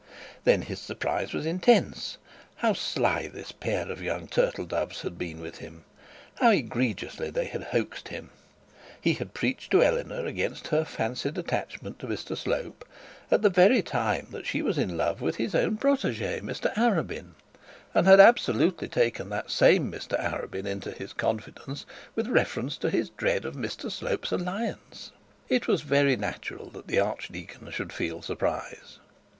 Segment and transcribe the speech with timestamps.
[0.45, 2.17] Then his surprise was intense.
[2.55, 5.83] How sly the pair of young turtle doves had been with him.
[6.39, 8.31] How egregiously they had hoaxed him.
[8.99, 12.83] He had preached at Eleanor against her fancied attachment to Mr Slope,
[13.29, 17.33] at the very time she was in love with his own protege, Mr Arabin;
[17.93, 23.11] and had absolutely taken that same Mr Arabin into his confidence with reference to the
[23.17, 25.11] dread of Mr Slope's alliance.
[25.47, 28.97] It was very natural that the archdeacons should feel surprise.